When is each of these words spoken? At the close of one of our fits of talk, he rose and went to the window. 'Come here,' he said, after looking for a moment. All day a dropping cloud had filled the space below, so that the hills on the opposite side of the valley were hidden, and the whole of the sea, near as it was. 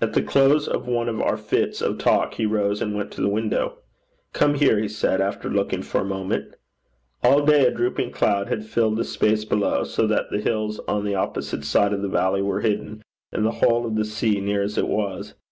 At 0.00 0.12
the 0.12 0.22
close 0.22 0.68
of 0.68 0.86
one 0.86 1.08
of 1.08 1.20
our 1.20 1.36
fits 1.36 1.80
of 1.82 1.98
talk, 1.98 2.34
he 2.34 2.46
rose 2.46 2.80
and 2.80 2.94
went 2.94 3.10
to 3.10 3.20
the 3.20 3.28
window. 3.28 3.78
'Come 4.32 4.54
here,' 4.54 4.78
he 4.78 4.86
said, 4.86 5.20
after 5.20 5.50
looking 5.50 5.82
for 5.82 6.02
a 6.02 6.04
moment. 6.04 6.54
All 7.24 7.44
day 7.44 7.66
a 7.66 7.72
dropping 7.72 8.12
cloud 8.12 8.46
had 8.46 8.64
filled 8.64 8.96
the 8.96 9.04
space 9.04 9.44
below, 9.44 9.82
so 9.82 10.06
that 10.06 10.30
the 10.30 10.38
hills 10.40 10.78
on 10.86 11.04
the 11.04 11.16
opposite 11.16 11.64
side 11.64 11.92
of 11.92 12.02
the 12.02 12.08
valley 12.08 12.40
were 12.40 12.60
hidden, 12.60 13.02
and 13.32 13.44
the 13.44 13.50
whole 13.58 13.84
of 13.84 13.96
the 13.96 14.04
sea, 14.04 14.40
near 14.40 14.62
as 14.62 14.78
it 14.78 14.86
was. 14.86 15.34